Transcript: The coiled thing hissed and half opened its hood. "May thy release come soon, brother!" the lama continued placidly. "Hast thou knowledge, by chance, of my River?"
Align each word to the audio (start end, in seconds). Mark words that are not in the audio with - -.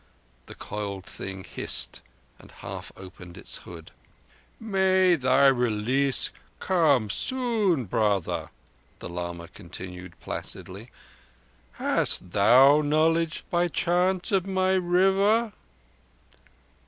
The 0.47 0.55
coiled 0.55 1.05
thing 1.05 1.43
hissed 1.43 2.01
and 2.39 2.49
half 2.49 2.91
opened 2.97 3.37
its 3.37 3.57
hood. 3.57 3.91
"May 4.59 5.13
thy 5.13 5.45
release 5.45 6.31
come 6.59 7.11
soon, 7.11 7.85
brother!" 7.85 8.49
the 8.97 9.07
lama 9.07 9.47
continued 9.47 10.19
placidly. 10.19 10.89
"Hast 11.73 12.31
thou 12.31 12.81
knowledge, 12.81 13.43
by 13.51 13.67
chance, 13.67 14.31
of 14.31 14.47
my 14.47 14.71
River?" 14.73 15.53